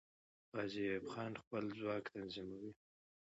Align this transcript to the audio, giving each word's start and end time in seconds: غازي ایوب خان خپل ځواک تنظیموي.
غازي 0.55 0.81
ایوب 0.87 1.05
خان 1.13 1.31
خپل 1.43 1.63
ځواک 1.79 2.03
تنظیموي. 2.13 2.71